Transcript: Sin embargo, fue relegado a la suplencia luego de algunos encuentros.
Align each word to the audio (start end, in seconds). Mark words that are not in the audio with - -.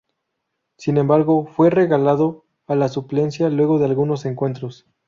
Sin 0.77 0.97
embargo, 0.97 1.45
fue 1.45 1.69
relegado 1.69 2.43
a 2.65 2.73
la 2.73 2.89
suplencia 2.89 3.51
luego 3.51 3.77
de 3.77 3.85
algunos 3.85 4.25
encuentros. 4.25 4.87